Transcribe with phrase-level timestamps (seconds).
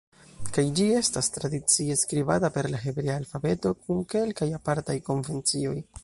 [0.53, 5.75] Kaj ĝi estas tradicie skribata per la hebrea alfabeto, kun kelkaj apartaj konvencioj.